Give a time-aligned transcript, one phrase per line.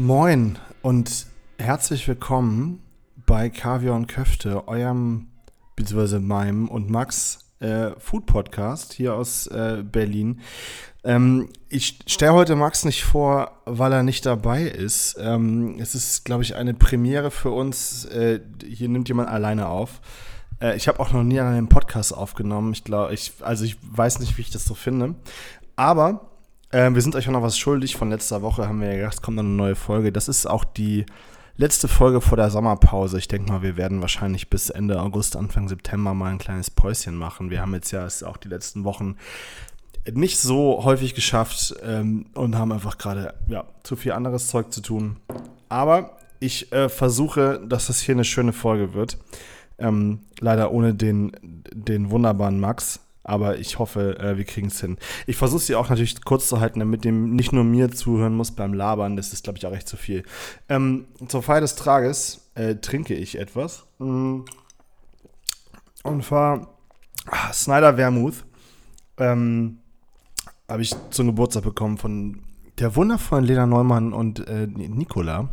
[0.00, 1.26] Moin und
[1.58, 2.80] herzlich willkommen
[3.26, 5.26] bei Kaviar und Köfte, eurem,
[5.74, 10.38] beziehungsweise meinem und Max äh, Food Podcast hier aus äh, Berlin.
[11.02, 15.16] Ähm, ich stelle heute Max nicht vor, weil er nicht dabei ist.
[15.18, 18.04] Ähm, es ist, glaube ich, eine Premiere für uns.
[18.04, 20.00] Äh, hier nimmt jemand alleine auf.
[20.60, 22.72] Äh, ich habe auch noch nie einen Podcast aufgenommen.
[22.72, 25.16] Ich glaube, ich, also ich weiß nicht, wie ich das so finde.
[25.74, 26.27] Aber
[26.70, 27.96] äh, wir sind euch auch noch was schuldig.
[27.96, 30.12] Von letzter Woche haben wir ja gedacht, es kommt noch eine neue Folge.
[30.12, 31.06] Das ist auch die
[31.56, 33.18] letzte Folge vor der Sommerpause.
[33.18, 37.16] Ich denke mal, wir werden wahrscheinlich bis Ende August, Anfang September mal ein kleines Päuschen
[37.16, 37.50] machen.
[37.50, 39.16] Wir haben jetzt ja auch die letzten Wochen
[40.12, 44.80] nicht so häufig geschafft ähm, und haben einfach gerade ja, zu viel anderes Zeug zu
[44.80, 45.16] tun.
[45.68, 49.18] Aber ich äh, versuche, dass das hier eine schöne Folge wird.
[49.78, 51.32] Ähm, leider ohne den,
[51.72, 54.96] den wunderbaren Max aber ich hoffe, äh, wir kriegen es hin.
[55.26, 58.52] Ich versuche sie auch natürlich kurz zu halten, damit dem nicht nur mir zuhören muss
[58.52, 59.16] beim Labern.
[59.16, 60.24] Das ist, glaube ich, auch recht zu viel.
[60.70, 63.84] Ähm, zur Feier des Tages äh, trinke ich etwas.
[63.98, 64.40] Mm.
[66.04, 66.74] Und zwar
[67.26, 68.46] ah, Snyder Vermouth.
[69.18, 69.78] Ähm,
[70.66, 72.40] Habe ich zum Geburtstag bekommen von
[72.78, 75.50] der wundervollen Lena Neumann und äh, Nicola.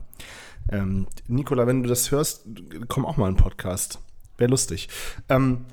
[0.71, 2.45] Ähm, Nicola, wenn du das hörst,
[2.87, 3.99] komm auch mal in den Podcast.
[4.37, 4.87] Wäre lustig.
[5.27, 5.65] Ähm,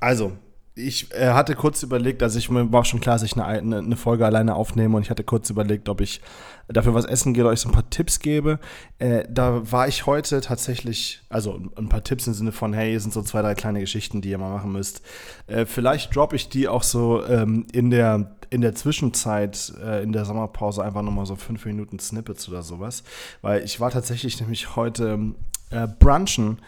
[0.00, 0.32] also,
[0.78, 3.96] ich äh, hatte kurz überlegt, also ich mir war schon klar, dass ich eine, eine,
[3.96, 6.20] Folge alleine aufnehme und ich hatte kurz überlegt, ob ich
[6.68, 8.58] dafür was essen gehe oder euch so ein paar Tipps gebe.
[8.98, 13.00] Äh, da war ich heute tatsächlich, also ein paar Tipps im Sinne von, hey, hier
[13.00, 15.02] sind so zwei, drei kleine Geschichten, die ihr mal machen müsst.
[15.46, 20.12] Äh, vielleicht droppe ich die auch so ähm, in, der, in der Zwischenzeit, äh, in
[20.12, 23.02] der Sommerpause einfach nochmal so fünf Minuten Snippets oder sowas.
[23.42, 25.34] Weil ich war tatsächlich nämlich heute
[25.70, 26.58] äh, brunchen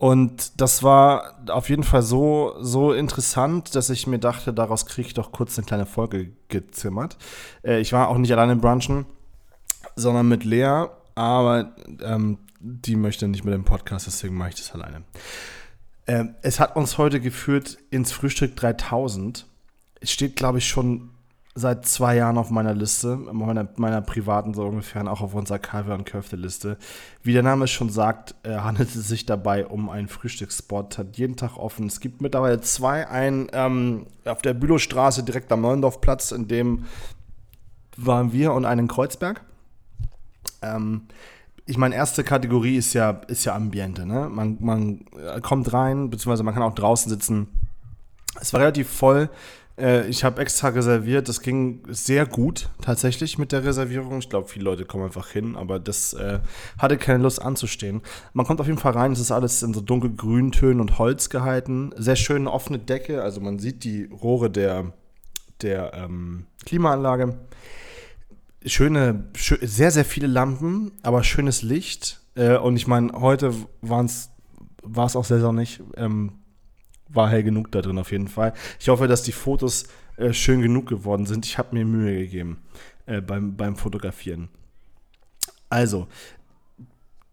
[0.00, 5.08] und das war auf jeden Fall so, so interessant, dass ich mir dachte, daraus kriege
[5.08, 7.18] ich doch kurz eine kleine Folge gezimmert.
[7.62, 9.04] Äh, ich war auch nicht alleine im Brunchen,
[9.96, 10.86] sondern mit Lea,
[11.16, 15.02] aber ähm, die möchte nicht mit dem Podcast, deswegen mache ich das alleine.
[16.06, 19.44] Äh, es hat uns heute geführt ins Frühstück 3000.
[20.00, 21.09] Es steht, glaube ich, schon
[21.54, 25.98] seit zwei Jahren auf meiner Liste, meiner, meiner privaten so ungefähr, auch auf unserer Kaviar-
[25.98, 26.78] und Köfte-Liste.
[27.22, 31.36] Wie der Name schon sagt, äh, handelt es sich dabei um einen Frühstücksspot, hat jeden
[31.36, 31.86] Tag offen.
[31.86, 36.84] Es gibt mittlerweile zwei, einen ähm, auf der Bülowstraße direkt am Neundorfplatz, in dem
[37.96, 39.42] waren wir und einen in Kreuzberg.
[40.62, 41.02] Ähm,
[41.66, 44.06] ich meine, erste Kategorie ist ja, ist ja Ambiente.
[44.06, 44.28] Ne?
[44.28, 45.04] Man, man
[45.42, 47.48] kommt rein, beziehungsweise man kann auch draußen sitzen.
[48.40, 49.30] Es war relativ voll.
[49.80, 51.28] Äh, ich habe extra reserviert.
[51.28, 54.18] Das ging sehr gut tatsächlich mit der Reservierung.
[54.18, 56.40] Ich glaube, viele Leute kommen einfach hin, aber das äh,
[56.78, 58.02] hatte keine Lust anzustehen.
[58.32, 59.12] Man kommt auf jeden Fall rein.
[59.12, 61.92] Es ist alles in so dunkelgrünen Tönen und Holz gehalten.
[61.96, 63.22] Sehr schöne offene Decke.
[63.22, 64.92] Also man sieht die Rohre der,
[65.62, 67.38] der ähm, Klimaanlage.
[68.66, 72.20] Schöne, schö sehr, sehr viele Lampen, aber schönes Licht.
[72.34, 75.80] Äh, und ich meine, heute war es auch sehr sonnig.
[75.96, 76.39] Ähm,
[77.12, 78.52] war hell genug da drin auf jeden Fall.
[78.78, 81.46] Ich hoffe, dass die Fotos äh, schön genug geworden sind.
[81.46, 82.58] Ich habe mir Mühe gegeben
[83.06, 84.48] äh, beim, beim Fotografieren.
[85.68, 86.08] Also,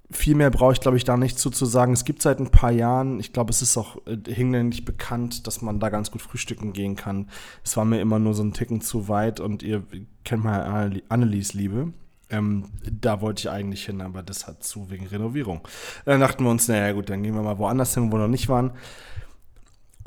[0.09, 1.91] viel mehr brauche ich, glaube ich, da nicht zu, zu sagen.
[1.91, 5.61] Es gibt seit ein paar Jahren, ich glaube, es ist auch äh, hinlänglich bekannt, dass
[5.61, 7.29] man da ganz gut frühstücken gehen kann.
[7.63, 9.83] Es war mir immer nur so ein Ticken zu weit und ihr
[10.23, 11.93] kennt mal Annelies Liebe.
[12.29, 15.61] Ähm, da wollte ich eigentlich hin, aber das hat zu wegen Renovierung.
[16.05, 18.27] Dann dachten wir uns, naja gut, dann gehen wir mal woanders hin, wo wir noch
[18.27, 18.71] nicht waren.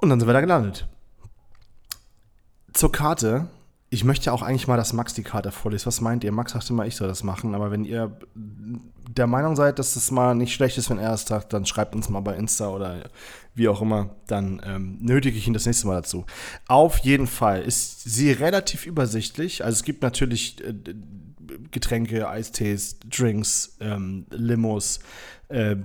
[0.00, 0.88] Und dann sind wir da gelandet.
[2.72, 3.48] Zur Karte.
[3.92, 5.86] Ich möchte ja auch eigentlich mal, dass Max die Karte vorliest.
[5.86, 6.30] Was meint ihr?
[6.30, 7.54] Max sagte mal, ich soll das machen.
[7.54, 11.26] Aber wenn ihr der Meinung seid, dass das mal nicht schlecht ist, wenn er es
[11.26, 13.10] sagt, dann schreibt uns mal bei Insta oder
[13.54, 14.10] wie auch immer.
[14.28, 16.24] Dann ähm, nötige ich ihn das nächste Mal dazu.
[16.68, 19.64] Auf jeden Fall ist sie relativ übersichtlich.
[19.64, 20.74] Also es gibt natürlich äh,
[21.72, 25.00] Getränke, Eistees, Drinks, ähm, Limos,
[25.48, 25.76] äh,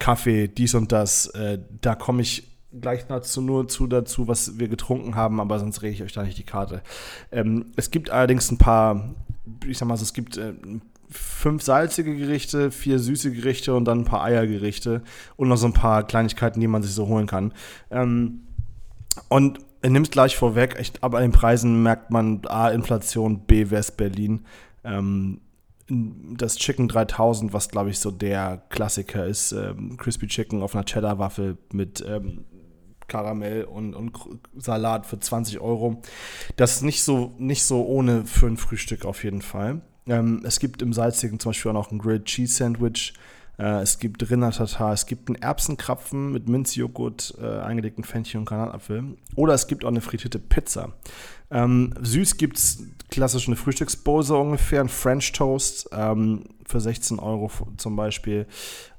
[0.00, 1.26] Kaffee, dies und das.
[1.28, 5.82] Äh, da komme ich gleich dazu nur zu dazu, was wir getrunken haben, aber sonst
[5.82, 6.82] rede ich euch da nicht die Karte.
[7.30, 9.14] Ähm, es gibt allerdings ein paar,
[9.66, 10.54] ich sag mal so, es gibt äh,
[11.10, 15.02] fünf salzige Gerichte, vier süße Gerichte und dann ein paar Eiergerichte
[15.36, 17.52] und noch so ein paar Kleinigkeiten, die man sich so holen kann.
[17.90, 18.42] Ähm,
[19.28, 23.70] und er nimmt gleich vorweg, echt, aber an den Preisen merkt man A, Inflation, B,
[23.70, 24.46] West-Berlin.
[24.84, 25.40] Ähm,
[25.88, 30.84] das Chicken 3000, was glaube ich so der Klassiker ist, ähm, Crispy Chicken auf einer
[30.84, 32.44] Cheddar-Waffel mit ähm,
[33.12, 34.12] Karamell und, und
[34.56, 36.00] Salat für 20 Euro.
[36.56, 39.82] Das ist nicht so, nicht so ohne für ein Frühstück auf jeden Fall.
[40.06, 43.12] Ähm, es gibt im Salzigen zum Beispiel auch noch ein Grilled Cheese Sandwich
[43.58, 49.16] es gibt Rindertatar, es gibt einen Erbsenkrapfen mit Minzjoghurt, äh, eingelegten Fenchel und Granatapfel.
[49.36, 50.92] Oder es gibt auch eine frittierte Pizza.
[51.50, 57.50] Ähm, süß gibt es klassisch eine Frühstücksbose ungefähr, ein French Toast ähm, für 16 Euro
[57.76, 58.46] zum Beispiel,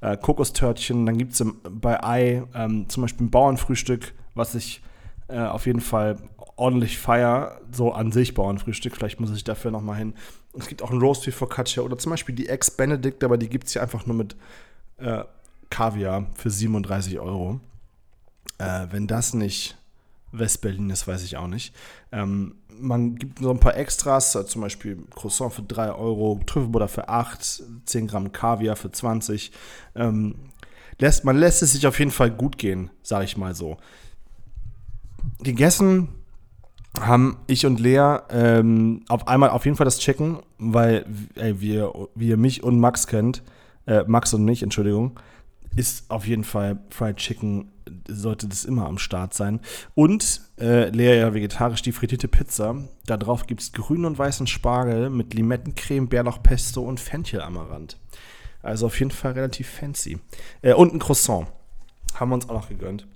[0.00, 1.04] äh, Kokostörtchen.
[1.04, 4.82] Dann gibt es bei Ei ähm, zum Beispiel ein Bauernfrühstück, was ich
[5.28, 6.16] äh, auf jeden Fall
[6.56, 8.94] ordentlich feier, so an sich Bauernfrühstück.
[8.94, 9.96] Vielleicht muss ich dafür noch mal
[10.54, 10.62] hin.
[10.62, 13.66] Es gibt auch ein Roast Beef Focaccia oder zum Beispiel die Ex-Benedict, aber die gibt
[13.66, 14.36] es hier einfach nur mit
[14.98, 15.24] äh,
[15.70, 17.60] Kaviar für 37 Euro.
[18.58, 19.76] Äh, wenn das nicht
[20.32, 21.74] West-Berlin ist, weiß ich auch nicht.
[22.12, 26.88] Ähm, man gibt so ein paar Extras, äh, zum Beispiel Croissant für 3 Euro, Trüffelbutter
[26.88, 29.52] für 8, 10 Gramm Kaviar für 20.
[29.94, 30.36] Ähm,
[30.98, 33.76] lässt, man lässt es sich auf jeden Fall gut gehen, sage ich mal so.
[35.40, 36.08] Gegessen
[37.00, 42.28] haben ich und Lea ähm, auf einmal auf jeden Fall das Checken, weil ey, wie
[42.28, 43.42] ihr mich und Max kennt,
[43.86, 45.18] äh, Max und mich, Entschuldigung,
[45.76, 47.70] ist auf jeden Fall Fried Chicken,
[48.08, 49.60] sollte das immer am Start sein.
[49.94, 52.76] Und äh, Lea ja vegetarisch die frittierte Pizza.
[53.06, 57.98] Da drauf gibt es grünen und weißen Spargel mit Limettencreme, Bärlauchpesto und Fenchel-Amaranth.
[58.62, 60.18] Also auf jeden Fall relativ fancy.
[60.62, 61.48] Äh, und ein Croissant.
[62.14, 63.06] Haben wir uns auch noch gegönnt.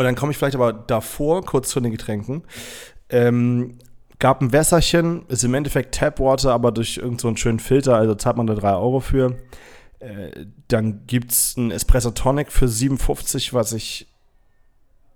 [0.00, 2.42] Und dann komme ich vielleicht aber davor, kurz zu den Getränken.
[3.10, 3.76] Ähm,
[4.18, 8.38] gab ein Wässerchen, ist im Endeffekt Tapwater, aber durch irgendeinen so schönen Filter, also zahlt
[8.38, 9.36] man da 3 Euro für.
[9.98, 14.06] Äh, dann gibt es ein Espresso Tonic für 57, was ich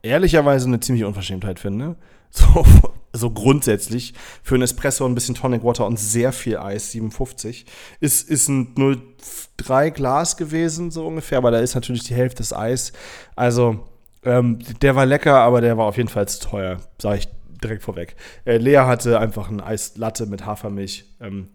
[0.02, 1.96] ehrlicherweise eine ziemliche Unverschämtheit finde.
[2.36, 2.66] So,
[3.12, 4.12] so grundsätzlich.
[4.42, 7.64] Für ein Espresso ein bisschen Tonic Water und sehr viel Eis, 57.
[8.00, 12.52] Ist, ist ein 0,3 Glas gewesen, so ungefähr, aber da ist natürlich die Hälfte des
[12.52, 12.92] Eis.
[13.36, 13.86] Also,
[14.24, 17.28] ähm, der war lecker, aber der war auf jeden Fall teuer, sage ich
[17.62, 18.16] direkt vorweg.
[18.44, 21.04] Äh, Lea hatte einfach ein Eislatte mit Hafermilch.
[21.20, 21.50] Ähm,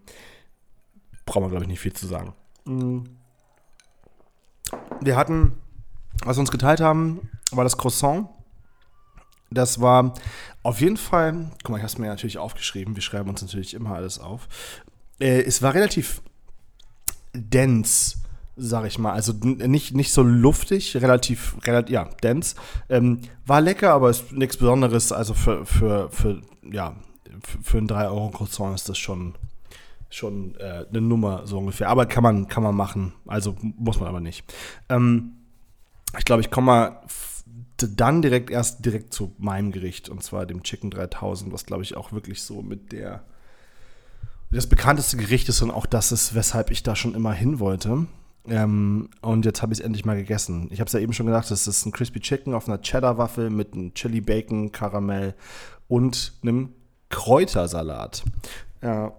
[1.24, 2.34] braucht man, glaube ich, nicht viel zu sagen.
[2.64, 3.04] Mhm.
[5.00, 5.58] Wir hatten,
[6.24, 8.28] was wir uns geteilt haben, war das Croissant.
[9.50, 10.14] Das war
[10.62, 13.74] auf jeden Fall, guck mal, ich habe es mir natürlich aufgeschrieben, wir schreiben uns natürlich
[13.74, 14.48] immer alles auf.
[15.18, 16.22] Äh, es war relativ
[17.32, 18.18] dense,
[18.56, 19.12] sag ich mal.
[19.12, 22.56] Also nicht, nicht so luftig, relativ, relativ ja, dense.
[22.88, 25.12] Ähm, war lecker, aber ist nichts Besonderes.
[25.12, 26.96] Also für, für, für, ja,
[27.42, 29.34] für, für ein 3-Euro-Croissant ist das schon,
[30.08, 31.88] schon äh, eine Nummer, so ungefähr.
[31.88, 33.12] Aber kann man, kann man machen.
[33.26, 34.44] Also muss man aber nicht.
[34.88, 35.32] Ähm,
[36.18, 37.02] ich glaube, ich komme mal
[37.86, 41.96] dann direkt erst direkt zu meinem Gericht und zwar dem Chicken 3000, was glaube ich
[41.96, 43.24] auch wirklich so mit der
[44.50, 48.06] das bekannteste Gericht ist und auch das ist, weshalb ich da schon immer hin wollte.
[48.48, 50.68] Ähm, und jetzt habe ich es endlich mal gegessen.
[50.70, 53.50] Ich habe es ja eben schon gesagt, das ist ein Crispy Chicken auf einer Cheddar-Waffel
[53.50, 55.34] mit einem Chili Bacon, Karamell
[55.88, 56.72] und einem
[57.10, 58.24] Kräutersalat.
[58.82, 59.12] Ja.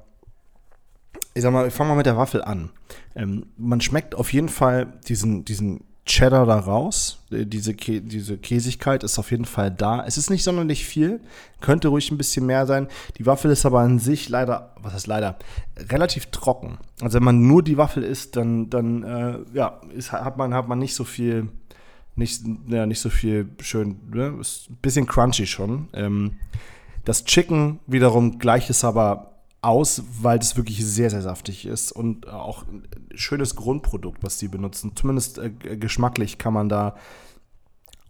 [1.33, 2.71] Ich sag mal, ich fange mal mit der Waffel an.
[3.15, 7.23] Ähm, man schmeckt auf jeden Fall diesen, diesen Cheddar da raus.
[7.31, 10.03] Äh, diese, Kä diese Käsigkeit ist auf jeden Fall da.
[10.05, 11.21] Es ist nicht sonderlich viel,
[11.59, 12.87] könnte ruhig ein bisschen mehr sein.
[13.17, 15.37] Die Waffel ist aber an sich leider, was heißt leider,
[15.89, 16.77] relativ trocken.
[17.01, 20.67] Also wenn man nur die Waffel isst, dann, dann äh, ja, ist, hat, man, hat
[20.67, 21.49] man nicht so viel,
[22.15, 24.37] nicht, ja, nicht so viel schön, ne?
[24.39, 25.87] ist ein bisschen crunchy schon.
[25.93, 26.37] Ähm,
[27.05, 29.30] das Chicken wiederum gleicht es aber
[29.61, 34.47] aus, weil das wirklich sehr, sehr saftig ist und auch ein schönes Grundprodukt, was die
[34.47, 34.93] benutzen.
[34.95, 36.95] Zumindest äh, geschmacklich kann man da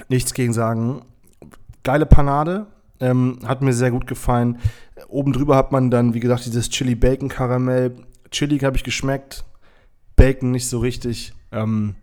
[0.07, 1.01] nichts gegen sagen.
[1.83, 2.67] Geile Panade,
[3.01, 4.59] ähm, hat mir sehr gut gefallen.
[5.09, 7.95] Oben drüber hat man dann, wie gesagt, dieses Chili Bacon Karamell.
[8.29, 9.43] Chili habe ich geschmeckt,
[10.15, 11.33] Bacon nicht so richtig.
[11.51, 11.95] Ähm,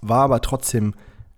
[0.00, 0.94] war aber trotzdem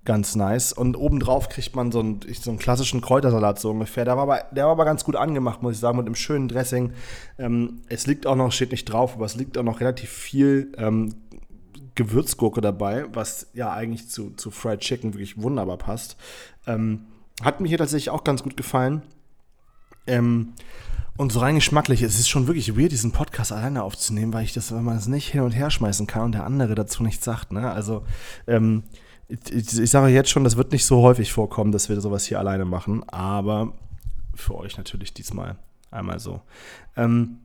[0.07, 0.73] ganz nice.
[0.73, 4.05] Und obendrauf kriegt man so einen, so einen klassischen Kräutersalat so ungefähr.
[4.05, 6.49] Der war, aber, der war aber ganz gut angemacht, muss ich sagen, mit einem schönen
[6.49, 6.93] Dressing.
[7.39, 10.73] Ähm, es liegt auch noch, steht nicht drauf, aber es liegt auch noch relativ viel
[10.79, 11.15] ähm,
[11.95, 16.17] Gewürzgurke dabei, was ja eigentlich zu, zu Fried Chicken wirklich wunderbar passt.
[16.67, 17.07] Ähm,
[17.43, 19.03] hat mir hier tatsächlich auch ganz gut gefallen.
[20.07, 20.55] Ähm,
[21.17, 24.53] und so rein geschmacklich, es ist schon wirklich weird, diesen Podcast alleine aufzunehmen, weil ich
[24.53, 27.25] das, wenn man es nicht hin und her schmeißen kann und der andere dazu nichts
[27.25, 27.71] sagt, ne?
[27.71, 28.05] Also,
[28.47, 28.83] ähm,
[29.29, 32.39] ich, ich sage jetzt schon, das wird nicht so häufig vorkommen, dass wir sowas hier
[32.39, 33.73] alleine machen, aber
[34.35, 35.57] für euch natürlich diesmal
[35.91, 36.43] einmal so.
[36.97, 37.39] Ähm,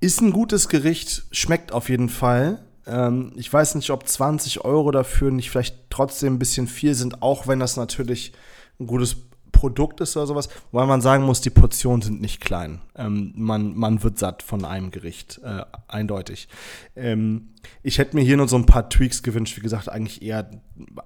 [0.00, 2.62] ist ein gutes Gericht, schmeckt auf jeden Fall.
[2.86, 7.22] Ähm, ich weiß nicht, ob 20 Euro dafür nicht vielleicht trotzdem ein bisschen viel sind,
[7.22, 8.32] auch wenn das natürlich
[8.78, 9.16] ein gutes
[9.60, 12.80] Produkt ist oder sowas, weil man sagen muss, die Portionen sind nicht klein.
[12.96, 16.48] Ähm, man, man wird satt von einem Gericht, äh, eindeutig.
[16.96, 17.50] Ähm,
[17.82, 20.50] ich hätte mir hier nur so ein paar Tweaks gewünscht, wie gesagt, eigentlich eher.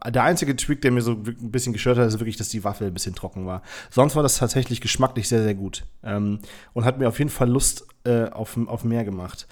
[0.09, 2.87] Der einzige Tweak, der mir so ein bisschen gestört hat, ist wirklich, dass die Waffel
[2.87, 3.63] ein bisschen trocken war.
[3.91, 5.85] Sonst war das tatsächlich geschmacklich sehr, sehr gut.
[6.05, 6.39] Ähm,
[6.75, 9.49] und hat mir auf jeden Fall Lust äh, auf, auf mehr gemacht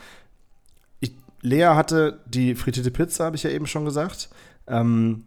[1.42, 4.30] Lea hatte die frittierte Pizza, habe ich ja eben schon gesagt,
[4.68, 5.24] ähm,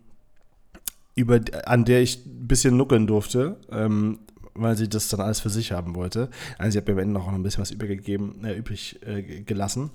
[1.16, 4.20] über, an der ich ein bisschen nuckeln durfte, ähm,
[4.54, 6.30] weil sie das dann alles für sich haben wollte.
[6.58, 9.92] Also sie hat mir am Ende noch ein bisschen was übergegeben, äh, übrig äh, gelassen.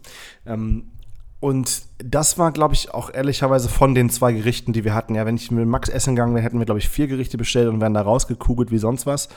[0.46, 0.90] Ähm,
[1.40, 5.14] und das war, glaube ich, auch ehrlicherweise von den zwei Gerichten, die wir hatten.
[5.14, 7.68] Ja, wenn ich mit Max essen gegangen wäre, hätten wir, glaube ich, vier Gerichte bestellt
[7.68, 9.30] und wären da rausgekugelt wie sonst was.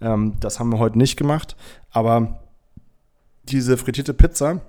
[0.00, 1.56] Ähm, das haben wir heute nicht gemacht.
[1.90, 2.40] Aber
[3.44, 4.62] diese frittierte Pizza,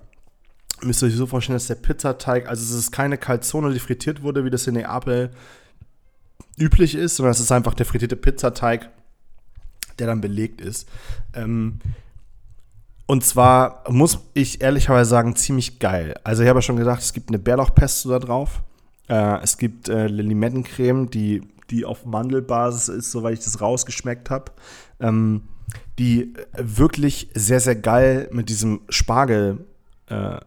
[0.81, 4.21] müsst ihr euch so vorstellen, dass der Pizzateig, also es ist keine Calzone, die frittiert
[4.21, 5.31] wurde, wie das in Neapel
[6.57, 8.89] üblich ist, sondern es ist einfach der frittierte Pizzateig,
[10.00, 10.88] der dann belegt ist.
[11.33, 11.79] Ähm,
[13.05, 16.15] und zwar muss ich ehrlicherweise sagen, ziemlich geil.
[16.24, 18.62] Also ich habe ja schon gesagt, es gibt eine Bärlauchpesto da drauf.
[19.10, 24.51] Äh, es gibt äh, Limettencreme, die, die auf Mandelbasis ist, soweit ich das rausgeschmeckt habe.
[25.00, 25.43] Ähm,
[26.00, 29.65] die wirklich sehr, sehr geil mit diesem Spargel
[30.07, 30.38] äh,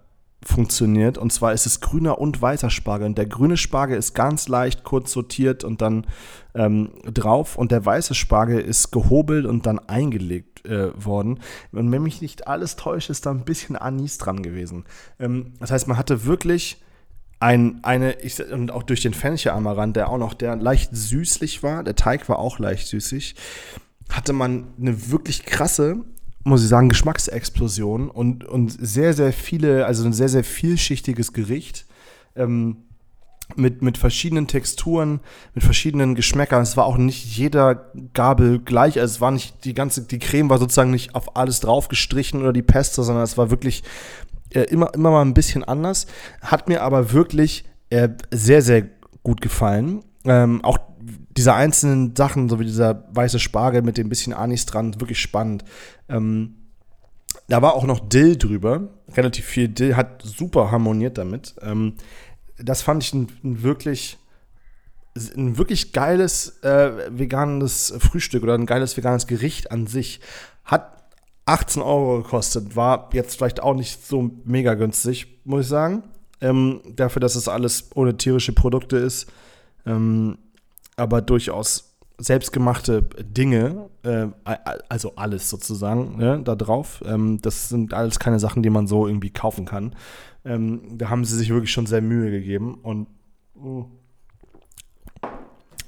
[0.45, 1.19] funktioniert.
[1.19, 3.07] Und zwar ist es grüner und weißer Spargel.
[3.07, 6.07] Und der grüne Spargel ist ganz leicht kurz sortiert und dann
[6.55, 7.57] ähm, drauf.
[7.57, 11.41] Und der weiße Spargel ist gehobelt und dann eingelegt äh, worden.
[11.73, 14.85] Und wenn mich nicht alles täuscht, ist da ein bisschen Anis dran gewesen.
[15.19, 16.83] Ähm, das heißt, man hatte wirklich
[17.41, 21.85] ein, eine, ich, und auch durch den Fenchel-Amaranth, der auch noch, der leicht süßlich war,
[21.85, 23.35] der Teig war auch leicht süßig,
[24.09, 26.05] hatte man eine wirklich krasse
[26.45, 31.87] muss ich sagen, Geschmacksexplosion und, und sehr, sehr viele, also ein sehr, sehr vielschichtiges Gericht.
[32.37, 32.85] Ähm,
[33.57, 35.21] mit, mit verschiedenen Texturen,
[35.55, 36.63] mit verschiedenen Geschmäckern.
[36.63, 38.99] Es war auch nicht jeder Gabel gleich.
[38.99, 42.41] Also es war nicht die ganze, die Creme war sozusagen nicht auf alles drauf gestrichen
[42.41, 43.83] oder die Pesto, sondern es war wirklich
[44.51, 46.07] äh, immer, immer mal ein bisschen anders.
[46.41, 48.87] Hat mir aber wirklich äh, sehr, sehr
[49.23, 50.03] gut gefallen.
[50.25, 50.79] Ähm, auch
[51.37, 55.65] diese einzelnen Sachen, so wie dieser weiße Spargel mit dem bisschen Anis dran, wirklich spannend.
[56.09, 56.55] Ähm,
[57.49, 61.55] da war auch noch Dill drüber, relativ viel Dill, hat super harmoniert damit.
[61.61, 61.95] Ähm,
[62.57, 64.19] das fand ich ein, ein, wirklich
[65.37, 70.21] ein wirklich geiles äh, veganes Frühstück oder ein geiles veganes Gericht an sich.
[70.65, 71.05] Hat
[71.47, 76.03] 18 Euro gekostet, war jetzt vielleicht auch nicht so mega günstig, muss ich sagen.
[76.41, 79.31] Ähm, dafür, dass es alles ohne tierische Produkte ist.
[79.87, 80.39] Ähm,
[80.97, 84.29] aber durchaus selbstgemachte Dinge, äh,
[84.89, 87.03] also alles sozusagen, ne, da drauf.
[87.07, 89.97] Ähm, das sind alles keine Sachen, die man so irgendwie kaufen kann.
[90.45, 93.09] Ähm, da haben sie sich wirklich schon sehr Mühe gegeben und
[93.57, 93.87] uh,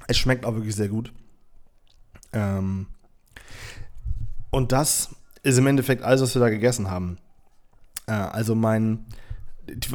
[0.08, 1.12] es schmeckt auch wirklich sehr gut.
[2.32, 2.86] Ähm,
[4.50, 7.18] und das ist im Endeffekt alles, was wir da gegessen haben.
[8.06, 9.06] Äh, also mein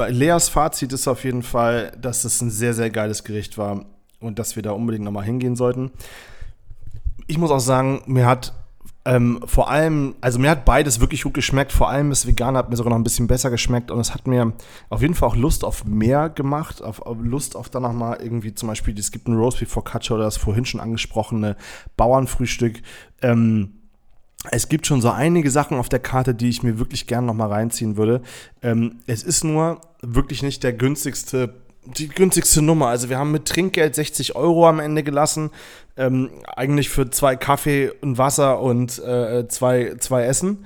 [0.10, 3.86] Leas Fazit ist auf jeden Fall, dass es ein sehr, sehr geiles Gericht war
[4.22, 5.92] und dass wir da unbedingt nochmal hingehen sollten.
[7.28, 8.54] Ich muss auch sagen, mir hat
[9.04, 11.72] ähm, vor allem, also mir hat beides wirklich gut geschmeckt.
[11.72, 14.28] Vor allem das Vegane hat mir sogar noch ein bisschen besser geschmeckt und es hat
[14.28, 14.54] mir
[14.90, 18.54] auf jeden Fall auch Lust auf mehr gemacht, auf, auf Lust auf dann nochmal irgendwie
[18.54, 21.56] zum Beispiel, es gibt ein Roast Beef Focaccia oder das vorhin schon angesprochene
[21.98, 22.82] Bauernfrühstück.
[23.24, 23.72] Ähm,
[24.52, 27.50] es gibt schon so einige Sachen auf der Karte, die ich mir wirklich gerne nochmal
[27.50, 28.22] reinziehen würde.
[28.62, 32.88] Ähm, es ist nur wirklich nicht der günstigste die günstigste Nummer.
[32.88, 35.52] Also wir haben mit Trinkgeld 60 Euro am Ende gelassen.
[35.98, 40.66] Ähm, eigentlich für zwei Kaffee und Wasser und äh, zwei, zwei Essen.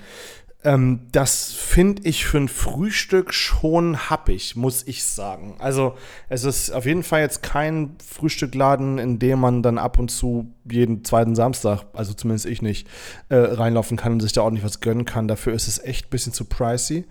[0.66, 5.56] Ähm, das finde ich für ein Frühstück schon happig, muss ich sagen.
[5.60, 5.96] Also
[6.28, 10.52] es ist auf jeden Fall jetzt kein Frühstückladen, in dem man dann ab und zu
[10.70, 12.88] jeden zweiten Samstag, also zumindest ich nicht,
[13.30, 15.28] äh, reinlaufen kann und sich da ordentlich was gönnen kann.
[15.28, 17.06] Dafür ist es echt ein bisschen zu pricey.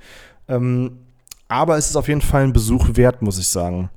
[0.49, 0.99] Ähm,
[1.49, 3.91] aber es ist auf jeden Fall ein Besuch wert, muss ich sagen.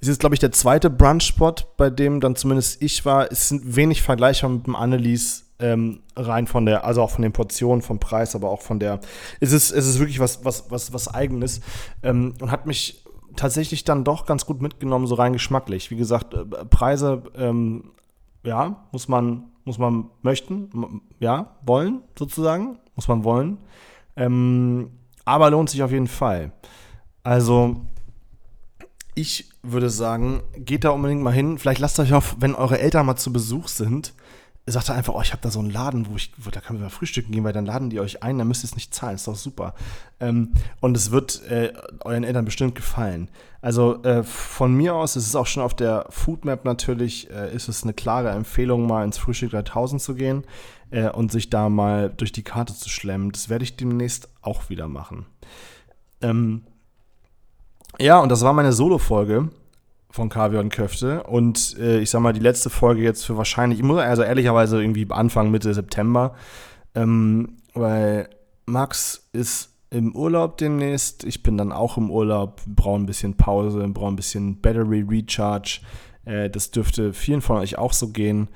[0.00, 3.30] Es ist, glaube ich, der zweite Brunch-Spot, bei dem dann zumindest ich war.
[3.30, 7.32] Es sind wenig vergleichbar mit dem Annelies ähm, rein von der, also auch von den
[7.32, 9.00] Portionen, vom Preis, aber auch von der.
[9.40, 11.60] Es ist, es ist wirklich was, was, was, was Eigenes
[12.02, 13.04] ähm, und hat mich
[13.36, 15.90] tatsächlich dann doch ganz gut mitgenommen, so rein geschmacklich.
[15.90, 17.92] Wie gesagt, äh, Preise, ähm,
[18.42, 23.58] ja, muss man, muss man möchten, ja, wollen, sozusagen, muss man wollen.
[24.16, 24.90] Ähm,
[25.24, 26.52] aber lohnt sich auf jeden Fall.
[27.22, 27.76] Also,
[29.14, 31.58] ich würde sagen, geht da unbedingt mal hin.
[31.58, 34.14] Vielleicht lasst euch auf, wenn eure Eltern mal zu Besuch sind,
[34.70, 36.78] sagt er einfach, oh, ich habe da so einen Laden, wo ich, wo, da können
[36.78, 38.94] wir mal frühstücken gehen, weil dann laden die euch ein, dann müsst ihr es nicht
[38.94, 39.74] zahlen, ist doch super.
[40.20, 43.28] Ähm, und es wird äh, euren Eltern bestimmt gefallen.
[43.62, 47.68] Also äh, von mir aus, es ist auch schon auf der Foodmap natürlich, äh, ist
[47.68, 50.44] es eine klare Empfehlung, mal ins Frühstück 3000 zu gehen
[50.90, 53.32] äh, und sich da mal durch die Karte zu schlemmen.
[53.32, 55.26] Das werde ich demnächst auch wieder machen.
[56.22, 56.62] Ähm,
[57.98, 59.50] ja, und das war meine Solo-Folge
[60.10, 61.22] von Kaviar und Köfte.
[61.24, 64.80] Und äh, ich sag mal, die letzte Folge jetzt für wahrscheinlich, ich muss also ehrlicherweise
[64.80, 66.34] irgendwie Anfang, Mitte September,
[66.94, 68.28] ähm, weil
[68.66, 71.24] Max ist im Urlaub demnächst.
[71.24, 75.80] Ich bin dann auch im Urlaub, brauche ein bisschen Pause, brauche ein bisschen Battery Recharge.
[76.24, 78.48] Äh, das dürfte vielen von euch auch so gehen.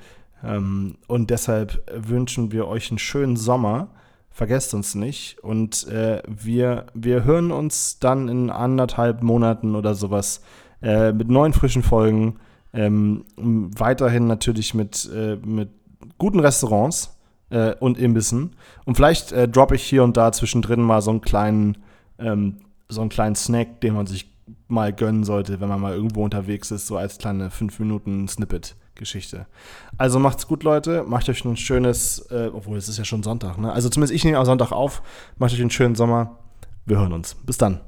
[0.43, 3.89] Ähm, und deshalb wünschen wir euch einen schönen Sommer.
[4.29, 5.39] Vergesst uns nicht.
[5.39, 10.41] Und äh, wir, wir hören uns dann in anderthalb Monaten oder sowas
[10.81, 12.37] äh, mit neuen frischen Folgen.
[12.73, 15.69] Ähm, weiterhin natürlich mit, äh, mit
[16.17, 17.17] guten Restaurants
[17.49, 18.55] äh, und Imbissen.
[18.85, 21.77] Und vielleicht äh, droppe ich hier und da zwischendrin mal so einen kleinen,
[22.19, 22.57] ähm,
[22.89, 24.29] so einen kleinen Snack, den man sich
[24.67, 28.75] mal gönnen sollte, wenn man mal irgendwo unterwegs ist, so als kleine 5 Minuten Snippet.
[28.95, 29.45] Geschichte.
[29.97, 31.03] Also macht's gut, Leute.
[31.03, 33.71] Macht euch ein schönes, äh, obwohl es ist ja schon Sonntag, ne?
[33.71, 35.01] Also zumindest ich nehme am Sonntag auf.
[35.37, 36.39] Macht euch einen schönen Sommer.
[36.85, 37.35] Wir hören uns.
[37.45, 37.81] Bis dann.